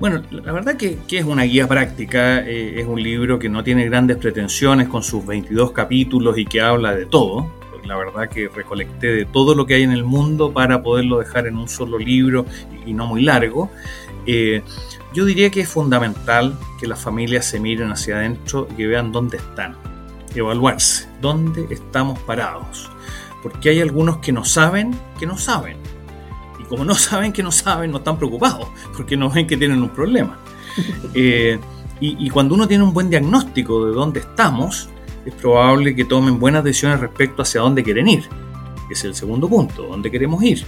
Bueno, 0.00 0.20
la 0.32 0.50
verdad 0.50 0.76
que, 0.76 0.98
es 1.08 1.24
una 1.24 1.44
guía 1.44 1.68
práctica, 1.68 2.40
eh, 2.40 2.80
es 2.80 2.88
un 2.88 3.00
libro 3.00 3.38
que 3.38 3.48
no 3.48 3.62
tiene 3.62 3.84
grandes 3.84 4.16
pretensiones 4.16 4.88
con 4.88 5.04
sus 5.04 5.24
22 5.24 5.70
capítulos 5.70 6.36
y 6.38 6.44
que 6.44 6.60
habla 6.60 6.96
de 6.96 7.06
todo. 7.06 7.61
La 7.84 7.96
verdad 7.96 8.28
que 8.28 8.48
recolecté 8.48 9.08
de 9.08 9.24
todo 9.24 9.54
lo 9.54 9.66
que 9.66 9.74
hay 9.74 9.82
en 9.82 9.92
el 9.92 10.04
mundo 10.04 10.52
para 10.52 10.82
poderlo 10.82 11.18
dejar 11.18 11.46
en 11.46 11.56
un 11.56 11.68
solo 11.68 11.98
libro 11.98 12.46
y 12.86 12.92
no 12.92 13.06
muy 13.06 13.22
largo. 13.22 13.70
Eh, 14.26 14.62
yo 15.12 15.24
diría 15.24 15.50
que 15.50 15.60
es 15.60 15.68
fundamental 15.68 16.56
que 16.80 16.86
las 16.86 17.00
familias 17.00 17.44
se 17.44 17.60
miren 17.60 17.90
hacia 17.90 18.16
adentro 18.16 18.68
y 18.70 18.74
que 18.74 18.86
vean 18.86 19.12
dónde 19.12 19.36
están, 19.36 19.76
evaluarse, 20.34 21.08
dónde 21.20 21.66
estamos 21.70 22.18
parados. 22.20 22.90
Porque 23.42 23.70
hay 23.70 23.80
algunos 23.80 24.18
que 24.18 24.32
no 24.32 24.44
saben 24.44 24.94
que 25.18 25.26
no 25.26 25.36
saben. 25.36 25.76
Y 26.60 26.64
como 26.64 26.84
no 26.84 26.94
saben 26.94 27.32
que 27.32 27.42
no 27.42 27.50
saben, 27.50 27.90
no 27.90 27.98
están 27.98 28.16
preocupados, 28.16 28.68
porque 28.96 29.16
no 29.16 29.28
ven 29.28 29.46
que 29.46 29.56
tienen 29.56 29.82
un 29.82 29.90
problema. 29.90 30.38
Eh, 31.14 31.58
y, 32.00 32.26
y 32.26 32.30
cuando 32.30 32.54
uno 32.54 32.66
tiene 32.66 32.82
un 32.82 32.94
buen 32.94 33.10
diagnóstico 33.10 33.84
de 33.86 33.92
dónde 33.92 34.20
estamos, 34.20 34.88
es 35.24 35.34
probable 35.34 35.94
que 35.94 36.04
tomen 36.04 36.38
buenas 36.38 36.64
decisiones 36.64 37.00
respecto 37.00 37.42
hacia 37.42 37.60
dónde 37.60 37.82
quieren 37.82 38.08
ir. 38.08 38.24
Es 38.90 39.04
el 39.04 39.14
segundo 39.14 39.48
punto, 39.48 39.84
dónde 39.84 40.10
queremos 40.10 40.42
ir. 40.42 40.64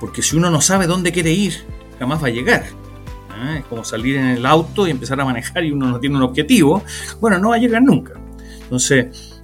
Porque 0.00 0.22
si 0.22 0.36
uno 0.36 0.50
no 0.50 0.60
sabe 0.60 0.86
dónde 0.86 1.12
quiere 1.12 1.32
ir, 1.32 1.54
jamás 1.98 2.22
va 2.22 2.28
a 2.28 2.30
llegar. 2.30 2.64
¿eh? 2.64 3.58
Es 3.58 3.64
como 3.66 3.84
salir 3.84 4.16
en 4.16 4.26
el 4.26 4.46
auto 4.46 4.86
y 4.86 4.90
empezar 4.90 5.20
a 5.20 5.24
manejar 5.24 5.64
y 5.64 5.72
uno 5.72 5.88
no 5.88 6.00
tiene 6.00 6.16
un 6.16 6.22
objetivo. 6.22 6.82
Bueno, 7.20 7.38
no 7.38 7.50
va 7.50 7.56
a 7.56 7.58
llegar 7.58 7.82
nunca. 7.82 8.14
Entonces, 8.62 9.42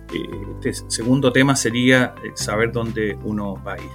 este 0.63 0.73
segundo 0.89 1.33
tema 1.33 1.57
sería 1.57 2.15
eh, 2.25 2.33
saber 2.35 2.73
dónde 2.73 3.19
uno 3.25 3.61
va 3.67 3.75
a 3.75 3.79
ir. 3.79 3.91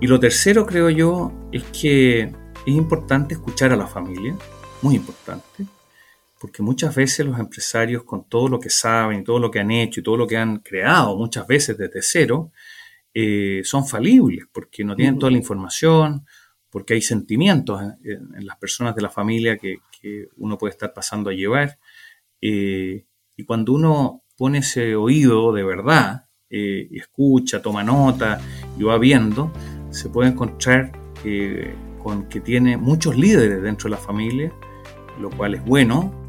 Y 0.00 0.06
lo 0.06 0.18
tercero, 0.18 0.66
creo 0.66 0.90
yo, 0.90 1.32
es 1.52 1.62
que 1.64 2.22
es 2.22 2.74
importante 2.74 3.34
escuchar 3.34 3.72
a 3.72 3.76
la 3.76 3.86
familia, 3.86 4.36
muy 4.82 4.96
importante, 4.96 5.64
porque 6.42 6.60
muchas 6.60 6.92
veces 6.96 7.24
los 7.24 7.38
empresarios, 7.38 8.02
con 8.02 8.24
todo 8.24 8.48
lo 8.48 8.58
que 8.58 8.68
saben 8.68 9.20
y 9.20 9.22
todo 9.22 9.38
lo 9.38 9.48
que 9.48 9.60
han 9.60 9.70
hecho 9.70 10.00
y 10.00 10.02
todo 10.02 10.16
lo 10.16 10.26
que 10.26 10.36
han 10.36 10.58
creado, 10.58 11.16
muchas 11.16 11.46
veces 11.46 11.78
desde 11.78 12.02
cero, 12.02 12.50
eh, 13.14 13.60
son 13.62 13.86
falibles, 13.86 14.46
porque 14.52 14.82
no 14.82 14.96
tienen 14.96 15.20
toda 15.20 15.30
la 15.30 15.38
información, 15.38 16.26
porque 16.68 16.94
hay 16.94 17.00
sentimientos 17.00 17.80
en, 18.02 18.44
las 18.44 18.56
personas 18.56 18.96
de 18.96 19.02
la 19.02 19.08
familia 19.08 19.56
que, 19.56 19.78
uno 20.36 20.58
puede 20.58 20.72
estar 20.72 20.92
pasando 20.92 21.30
a 21.30 21.32
llevar. 21.32 21.78
Eh, 22.40 23.04
y 23.36 23.44
cuando 23.44 23.72
uno 23.72 24.24
pone 24.36 24.58
ese 24.58 24.96
oído 24.96 25.52
de 25.52 25.62
verdad, 25.62 26.26
eh, 26.50 26.88
escucha, 26.90 27.62
toma 27.62 27.84
nota 27.84 28.40
y 28.76 28.82
va 28.82 28.98
viendo, 28.98 29.52
se 29.90 30.08
puede 30.08 30.30
encontrar 30.30 30.90
con 32.02 32.28
que 32.28 32.40
tiene 32.40 32.76
muchos 32.76 33.16
líderes 33.16 33.62
dentro 33.62 33.88
de 33.88 33.90
la 33.94 34.02
familia, 34.02 34.52
lo 35.20 35.30
cual 35.30 35.54
es 35.54 35.64
bueno, 35.64 36.20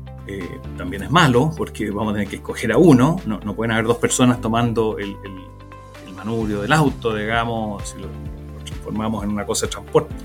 también 0.77 1.03
es 1.03 1.11
malo, 1.11 1.51
porque 1.55 1.91
vamos 1.91 2.11
a 2.11 2.13
tener 2.15 2.27
que 2.27 2.37
escoger 2.37 2.71
a 2.71 2.77
uno, 2.77 3.17
no, 3.25 3.39
pueden 3.55 3.71
haber 3.71 3.85
dos 3.85 3.97
personas 3.97 4.39
tomando 4.39 4.97
el, 4.97 5.15
el, 5.23 5.43
manubrio 6.15 6.61
del 6.61 6.71
auto, 6.71 7.13
digamos, 7.13 7.89
si 7.89 7.99
lo, 7.99 8.07
transformamos 8.63 9.25
en 9.25 9.31
una 9.31 9.45
cosa 9.45 9.65
de 9.65 9.71
transporte, 9.71 10.15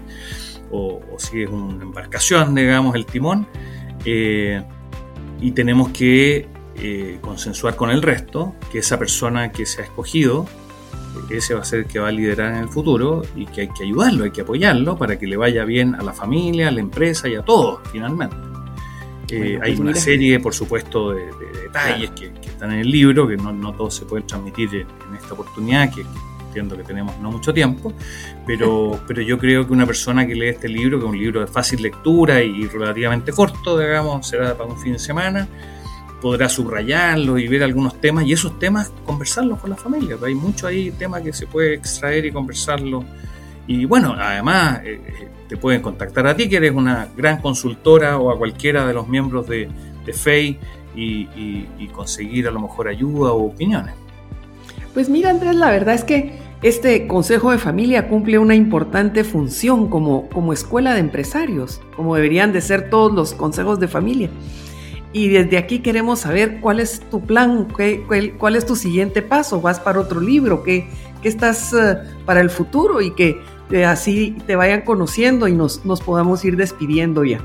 o, 0.70 1.00
si 1.16 1.42
es 1.42 1.50
una 1.50 1.82
embarcación, 1.82 2.54
digamos, 2.54 2.94
el 2.94 3.04
timón, 3.04 3.48
eh, 4.04 4.62
y 5.40 5.50
tenemos 5.52 5.88
que 5.90 6.48
eh, 6.76 7.18
consensuar 7.20 7.74
con 7.74 7.90
el 7.90 8.02
resto 8.02 8.54
que 8.70 8.78
esa 8.78 8.98
persona 8.98 9.50
que 9.50 9.66
se 9.66 9.82
ha 9.82 9.84
escogido, 9.84 10.46
ese 11.30 11.54
va 11.54 11.60
a 11.62 11.64
ser 11.64 11.80
el 11.80 11.86
que 11.86 11.98
va 11.98 12.08
a 12.08 12.12
liderar 12.12 12.54
en 12.54 12.60
el 12.60 12.68
futuro 12.68 13.22
y 13.34 13.46
que 13.46 13.62
hay 13.62 13.68
que 13.68 13.84
ayudarlo, 13.84 14.24
hay 14.24 14.30
que 14.30 14.42
apoyarlo 14.42 14.96
para 14.96 15.18
que 15.18 15.26
le 15.26 15.36
vaya 15.36 15.64
bien 15.64 15.94
a 15.94 16.02
la 16.02 16.12
familia, 16.12 16.68
a 16.68 16.70
la 16.70 16.80
empresa 16.80 17.28
y 17.28 17.34
a 17.34 17.42
todos, 17.42 17.80
finalmente. 17.90 18.47
Eh, 19.30 19.58
hay 19.62 19.74
una 19.76 19.94
serie, 19.94 20.40
por 20.40 20.54
supuesto, 20.54 21.12
de, 21.12 21.30
detalles 21.62 22.10
que, 22.10 22.32
están 22.48 22.72
en 22.72 22.80
el 22.80 22.90
libro, 22.90 23.28
que 23.28 23.36
no, 23.36 23.52
no 23.52 23.72
todos 23.74 23.94
se 23.94 24.04
pueden 24.04 24.26
transmitir 24.26 24.74
en, 24.74 25.14
esta 25.14 25.34
oportunidad, 25.34 25.92
que, 25.94 26.04
entiendo 26.46 26.76
que 26.76 26.82
tenemos 26.82 27.16
no 27.18 27.30
mucho 27.30 27.52
tiempo, 27.52 27.92
pero, 28.46 28.98
pero 29.06 29.20
yo 29.22 29.38
creo 29.38 29.66
que 29.66 29.72
una 29.72 29.86
persona 29.86 30.26
que 30.26 30.34
lee 30.34 30.48
este 30.48 30.68
libro, 30.68 30.98
que 30.98 31.04
es 31.04 31.10
un 31.10 31.18
libro 31.18 31.40
de 31.40 31.46
fácil 31.46 31.82
lectura 31.82 32.42
y 32.42 32.66
relativamente 32.66 33.32
corto, 33.32 33.78
digamos, 33.78 34.26
será 34.26 34.56
para 34.56 34.70
un 34.70 34.78
fin 34.78 34.94
de 34.94 34.98
semana, 34.98 35.46
podrá 36.20 36.48
subrayarlo 36.48 37.38
y 37.38 37.46
ver 37.46 37.62
algunos 37.62 38.00
temas 38.00 38.24
y 38.24 38.32
esos 38.32 38.58
temas 38.58 38.92
conversarlos 39.04 39.60
con 39.60 39.70
la 39.70 39.76
familia. 39.76 40.16
Hay 40.24 40.34
mucho 40.34 40.66
ahí 40.66 40.90
temas 40.90 41.22
que 41.22 41.32
se 41.32 41.46
puede 41.46 41.74
extraer 41.74 42.26
y 42.26 42.32
conversarlo. 42.32 43.04
Y 43.68 43.84
bueno, 43.84 44.16
además 44.18 44.80
eh, 44.82 45.00
te 45.48 45.56
pueden 45.56 45.80
contactar 45.80 46.26
a 46.26 46.34
ti, 46.34 46.48
que 46.48 46.56
eres 46.56 46.72
una 46.72 47.06
gran 47.16 47.40
consultora, 47.40 48.18
o 48.18 48.32
a 48.32 48.36
cualquiera 48.36 48.84
de 48.84 48.94
los 48.94 49.06
miembros 49.06 49.46
de, 49.46 49.68
de 50.04 50.12
FEI 50.12 50.58
y, 50.96 51.28
y 51.78 51.86
conseguir 51.92 52.48
a 52.48 52.50
lo 52.50 52.58
mejor 52.58 52.88
ayuda 52.88 53.30
o 53.30 53.44
opiniones. 53.44 53.94
Pues 54.94 55.08
mira, 55.08 55.30
Andrés, 55.30 55.54
la 55.54 55.70
verdad 55.70 55.94
es 55.94 56.02
que 56.02 56.40
este 56.60 57.06
Consejo 57.06 57.52
de 57.52 57.58
Familia 57.58 58.08
cumple 58.08 58.36
una 58.38 58.56
importante 58.56 59.22
función 59.22 59.88
como, 59.88 60.28
como 60.28 60.52
escuela 60.52 60.92
de 60.92 60.98
empresarios, 60.98 61.80
como 61.94 62.16
deberían 62.16 62.52
de 62.52 62.60
ser 62.60 62.90
todos 62.90 63.12
los 63.12 63.32
consejos 63.32 63.78
de 63.78 63.86
familia. 63.86 64.28
Y 65.12 65.28
desde 65.28 65.56
aquí 65.56 65.78
queremos 65.78 66.18
saber 66.18 66.58
cuál 66.60 66.80
es 66.80 66.98
tu 67.10 67.20
plan, 67.20 67.68
qué, 67.76 68.02
cuál, 68.38 68.56
es 68.56 68.66
tu 68.66 68.74
siguiente 68.74 69.22
paso, 69.22 69.60
vas 69.60 69.78
para 69.78 70.00
otro 70.00 70.20
libro, 70.20 70.64
qué, 70.64 70.88
qué 71.22 71.28
estás 71.28 71.72
eh, 71.72 71.96
para 72.26 72.40
el 72.40 72.50
futuro 72.50 73.00
y 73.00 73.12
que 73.12 73.40
eh, 73.70 73.84
así 73.84 74.36
te 74.46 74.56
vayan 74.56 74.82
conociendo 74.82 75.48
y 75.48 75.52
nos, 75.52 75.84
nos 75.84 76.00
podamos 76.00 76.44
ir 76.44 76.56
despidiendo 76.56 77.24
ya. 77.24 77.40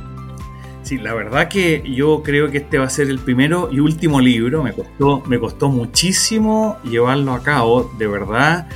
Sí, 0.84 0.98
la 0.98 1.13
verdad 1.13 1.48
que 1.48 1.82
yo 1.89 2.24
creo 2.24 2.51
que 2.51 2.58
este 2.58 2.77
va 2.77 2.86
a 2.86 2.89
ser 2.89 3.10
el 3.10 3.20
primero 3.20 3.70
y 3.72 3.80
último 3.80 4.20
libro. 4.20 4.62
Me 4.63 4.74
costó, 4.74 5.24
me 5.27 5.39
costó 5.39 5.70
muchísimo 5.70 6.77
llevarlo 6.84 7.34
a 7.34 7.42
cabo, 7.42 7.89
de 7.98 8.08
verdad. 8.08 8.68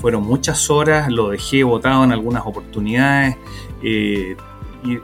Fueron 0.00 0.22
muchas 0.22 0.70
horas, 0.70 1.10
lo 1.10 1.30
dejé 1.30 1.64
botado 1.64 2.04
en 2.04 2.12
algunas 2.12 2.46
oportunidades. 2.46 3.36
Eh, 3.82 4.36
y, 4.92 5.00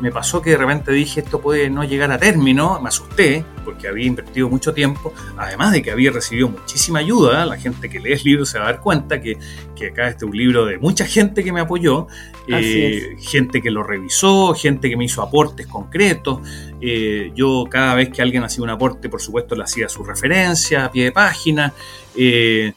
me 0.00 0.10
pasó 0.10 0.40
que 0.40 0.50
de 0.50 0.56
repente 0.56 0.92
dije 0.92 1.20
esto 1.20 1.40
puede 1.40 1.68
no 1.68 1.84
llegar 1.84 2.10
a 2.10 2.18
término, 2.18 2.80
me 2.80 2.88
asusté 2.88 3.44
porque 3.64 3.88
había 3.88 4.06
invertido 4.06 4.48
mucho 4.48 4.72
tiempo, 4.72 5.12
además 5.36 5.72
de 5.72 5.82
que 5.82 5.90
había 5.90 6.10
recibido 6.10 6.48
muchísima 6.48 7.00
ayuda, 7.00 7.44
la 7.46 7.56
gente 7.56 7.88
que 7.88 8.00
lee 8.00 8.12
el 8.12 8.22
libro 8.24 8.46
se 8.46 8.58
va 8.58 8.68
a 8.68 8.72
dar 8.72 8.80
cuenta 8.80 9.20
que, 9.20 9.38
que 9.76 9.88
acá 9.88 10.08
este 10.08 10.24
es 10.24 10.30
un 10.30 10.36
libro 10.36 10.64
de 10.64 10.78
mucha 10.78 11.04
gente 11.04 11.44
que 11.44 11.52
me 11.52 11.60
apoyó, 11.60 12.06
eh, 12.48 13.16
gente 13.20 13.60
que 13.60 13.70
lo 13.70 13.82
revisó, 13.82 14.54
gente 14.54 14.88
que 14.88 14.96
me 14.96 15.04
hizo 15.04 15.22
aportes 15.22 15.66
concretos, 15.66 16.40
eh, 16.80 17.30
yo 17.34 17.66
cada 17.70 17.94
vez 17.94 18.08
que 18.08 18.22
alguien 18.22 18.42
hacía 18.42 18.64
un 18.64 18.70
aporte 18.70 19.08
por 19.08 19.20
supuesto 19.20 19.54
le 19.54 19.64
hacía 19.64 19.88
su 19.88 20.02
referencia 20.02 20.86
a 20.86 20.90
pie 20.90 21.04
de 21.04 21.12
página, 21.12 21.72
eh, 22.16 22.72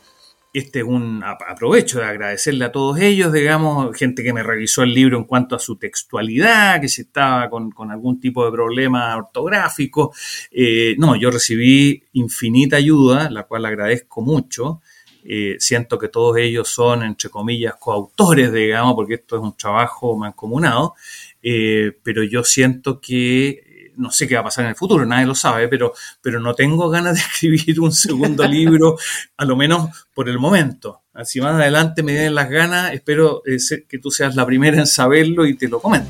este 0.53 0.79
es 0.79 0.85
un 0.85 1.23
aprovecho 1.23 1.99
de 1.99 2.05
agradecerle 2.05 2.65
a 2.65 2.71
todos 2.71 2.99
ellos, 2.99 3.33
digamos, 3.33 3.97
gente 3.97 4.23
que 4.23 4.33
me 4.33 4.43
revisó 4.43 4.83
el 4.83 4.93
libro 4.93 5.17
en 5.17 5.23
cuanto 5.23 5.55
a 5.55 5.59
su 5.59 5.77
textualidad, 5.77 6.79
que 6.79 6.87
si 6.87 7.01
estaba 7.01 7.49
con, 7.49 7.73
algún 7.89 8.19
tipo 8.19 8.45
de 8.45 8.51
problema 8.51 9.17
ortográfico. 9.17 10.13
Eh, 10.51 10.95
no, 10.99 11.15
yo 11.15 11.31
recibí 11.31 12.03
infinita 12.13 12.77
ayuda, 12.77 13.31
la 13.31 13.43
cual 13.43 13.65
agradezco 13.65 14.21
mucho. 14.21 14.81
Eh, 15.25 15.55
siento 15.57 15.97
que 15.97 16.09
todos 16.09 16.37
ellos 16.37 16.67
son, 16.69 17.01
entre 17.01 17.31
comillas, 17.31 17.73
coautores, 17.79 18.53
digamos, 18.53 18.93
porque 18.93 19.15
esto 19.15 19.37
es 19.37 19.41
un 19.41 19.57
trabajo 19.57 20.15
mancomunado, 20.15 20.93
eh, 21.41 21.93
pero 22.03 22.23
yo 22.23 22.43
siento 22.43 23.01
que 23.01 23.72
no 23.97 24.11
sé 24.11 24.27
qué 24.27 24.35
va 24.35 24.41
a 24.41 24.45
pasar 24.45 24.65
en 24.65 24.69
el 24.69 24.75
futuro, 24.75 25.05
nadie 25.05 25.25
lo 25.25 25.35
sabe, 25.35 25.67
pero, 25.67 25.93
pero 26.21 26.39
no 26.39 26.53
tengo 26.53 26.89
ganas 26.89 27.15
de 27.15 27.19
escribir 27.21 27.79
un 27.79 27.91
segundo 27.91 28.43
libro, 28.45 28.97
a 29.37 29.45
lo 29.45 29.55
menos 29.55 30.07
por 30.13 30.29
el 30.29 30.39
momento. 30.39 31.01
Así 31.13 31.39
más 31.39 31.55
adelante 31.55 32.03
me 32.03 32.13
den 32.13 32.35
las 32.35 32.49
ganas, 32.49 32.93
espero 32.93 33.43
eh, 33.45 33.57
que 33.87 33.99
tú 33.99 34.09
seas 34.09 34.35
la 34.35 34.45
primera 34.45 34.77
en 34.77 34.87
saberlo 34.87 35.45
y 35.45 35.55
te 35.55 35.67
lo 35.67 35.79
comento. 35.79 36.09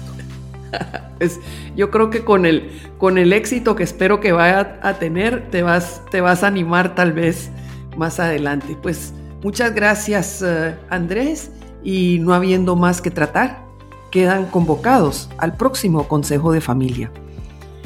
yo 1.75 1.92
creo 1.92 2.10
que 2.10 2.24
con 2.24 2.46
el, 2.46 2.70
con 2.98 3.18
el 3.18 3.34
éxito 3.34 3.75
que 3.75 3.84
espero 3.84 4.20
que 4.20 4.32
vaya 4.32 4.80
a 4.82 4.94
tener, 4.96 5.50
te 5.52 5.62
vas, 5.62 6.02
te 6.12 6.22
vas 6.22 6.44
a 6.44 6.48
animar 6.48 6.96
tal 6.96 7.13
vez 7.13 7.50
más 7.98 8.20
adelante. 8.20 8.78
Pues 8.82 9.13
muchas 9.44 9.74
gracias 9.74 10.42
eh, 10.42 10.75
Andrés 10.90 11.52
y 11.84 12.20
no 12.20 12.34
habiendo 12.34 12.75
más 12.75 13.02
que 13.02 13.12
tratar, 13.12 13.66
quedan 14.12 14.46
convocados 14.46 15.30
al 15.38 15.56
próximo 15.58 16.08
Consejo 16.08 16.52
de 16.52 16.62
Familia. 16.62 17.12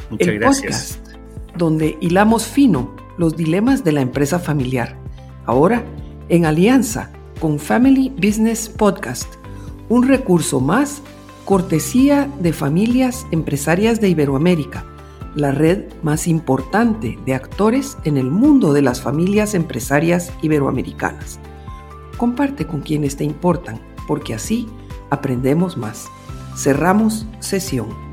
Muchas 0.09 0.27
el 0.27 0.39
gracias. 0.39 0.97
podcast 0.97 1.07
donde 1.57 1.97
hilamos 2.01 2.45
fino 2.45 2.95
los 3.17 3.35
dilemas 3.35 3.83
de 3.83 3.91
la 3.91 4.01
empresa 4.01 4.39
familiar. 4.39 4.95
Ahora, 5.45 5.83
en 6.29 6.45
alianza 6.45 7.11
con 7.39 7.59
Family 7.59 8.09
Business 8.09 8.69
Podcast, 8.69 9.35
un 9.89 10.07
recurso 10.07 10.59
más 10.59 11.01
cortesía 11.45 12.29
de 12.39 12.53
familias 12.53 13.25
empresarias 13.31 14.01
de 14.01 14.09
Iberoamérica, 14.09 14.85
la 15.35 15.51
red 15.51 15.85
más 16.03 16.27
importante 16.27 17.17
de 17.25 17.33
actores 17.33 17.97
en 18.03 18.17
el 18.17 18.29
mundo 18.29 18.73
de 18.73 18.81
las 18.81 19.01
familias 19.01 19.53
empresarias 19.53 20.31
iberoamericanas. 20.41 21.39
Comparte 22.17 22.65
con 22.65 22.81
quienes 22.81 23.17
te 23.17 23.23
importan, 23.23 23.79
porque 24.07 24.33
así 24.33 24.67
aprendemos 25.09 25.77
más. 25.77 26.07
Cerramos 26.55 27.27
sesión. 27.39 28.06